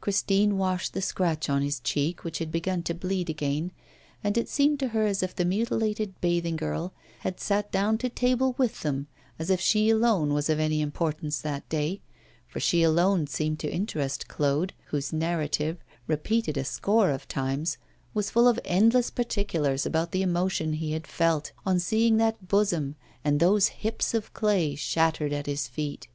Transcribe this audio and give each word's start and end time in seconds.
Christine 0.00 0.58
washed 0.58 0.94
the 0.94 1.00
scratch 1.00 1.48
on 1.48 1.62
his 1.62 1.78
cheek, 1.78 2.24
which 2.24 2.38
had 2.40 2.50
begun 2.50 2.82
to 2.82 2.92
bleed 2.92 3.30
again, 3.30 3.70
and 4.24 4.36
it 4.36 4.48
seemed 4.48 4.80
to 4.80 4.88
her 4.88 5.06
as 5.06 5.22
if 5.22 5.32
the 5.32 5.44
mutilated 5.44 6.20
bathing 6.20 6.56
girl 6.56 6.92
had 7.20 7.38
sat 7.38 7.70
down 7.70 7.96
to 7.98 8.08
table 8.08 8.56
with 8.58 8.82
them, 8.82 9.06
as 9.38 9.48
if 9.48 9.60
she 9.60 9.88
alone 9.88 10.34
was 10.34 10.50
of 10.50 10.58
any 10.58 10.80
importance 10.80 11.40
that 11.40 11.68
day; 11.68 12.00
for 12.48 12.58
she 12.58 12.82
alone 12.82 13.28
seemed 13.28 13.60
to 13.60 13.72
interest 13.72 14.26
Claude, 14.26 14.72
whose 14.86 15.12
narrative, 15.12 15.78
repeated 16.08 16.56
a 16.56 16.64
score 16.64 17.10
of 17.12 17.28
times, 17.28 17.78
was 18.12 18.28
full 18.28 18.48
of 18.48 18.58
endless 18.64 19.08
particulars 19.08 19.86
about 19.86 20.10
the 20.10 20.22
emotion 20.22 20.72
he 20.72 20.90
had 20.90 21.06
felt 21.06 21.52
on 21.64 21.78
seeing 21.78 22.16
that 22.16 22.48
bosom 22.48 22.96
and 23.24 23.38
those 23.38 23.68
hips 23.68 24.14
of 24.14 24.34
clay 24.34 24.74
shattered 24.74 25.32
at 25.32 25.46
his 25.46 25.68
feet. 25.68 26.08